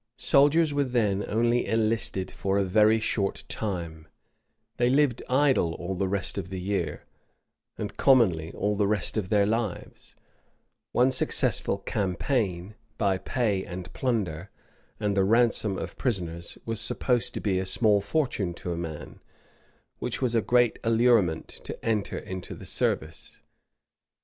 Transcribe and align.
[]Soldiers 0.16 0.74
were 0.74 0.82
then 0.82 1.22
enlisted 1.22 2.30
only 2.30 2.34
for 2.36 2.58
a 2.58 2.64
very 2.64 2.98
short 2.98 3.44
time; 3.46 4.08
they 4.78 4.90
lived 4.90 5.22
idle 5.28 5.74
all 5.74 5.94
the 5.94 6.08
rest 6.08 6.36
of 6.36 6.48
the 6.50 6.58
year, 6.58 7.04
and 7.78 7.96
commonly 7.96 8.50
all 8.54 8.74
the 8.74 8.88
rest 8.88 9.16
of 9.16 9.28
their 9.28 9.46
lives: 9.46 10.16
one 10.90 11.12
successful 11.12 11.78
campaign, 11.78 12.74
by 12.98 13.16
pay 13.16 13.64
and 13.64 13.92
plunder, 13.92 14.50
and 14.98 15.16
the 15.16 15.22
ransom 15.22 15.78
of 15.78 15.96
prisoners, 15.96 16.58
was 16.66 16.80
supposed 16.80 17.32
to 17.34 17.38
be 17.40 17.60
a 17.60 17.64
small 17.64 18.00
fortune 18.00 18.54
to 18.54 18.72
a 18.72 18.76
man; 18.76 19.20
which 20.00 20.20
was 20.20 20.34
a 20.34 20.42
great 20.42 20.80
allurement 20.82 21.46
to 21.46 21.84
enter 21.84 22.18
into 22.18 22.56
the 22.56 22.66
service. 22.66 23.40